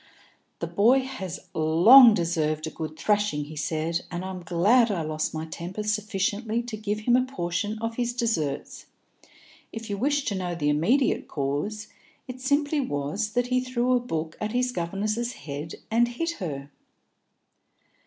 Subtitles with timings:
[0.57, 5.31] "The boy has long deserved a good thrashing," he said, "and I'm glad I lost
[5.31, 8.87] my temper sufficiently to give him a portion of his deserts.
[9.71, 11.87] If you wish to know the immediate cause,
[12.27, 16.71] it simply was that he threw a book at his governess's head and hit her."